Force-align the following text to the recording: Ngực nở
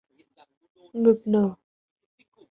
Ngực 1.01 1.19
nở 1.31 1.45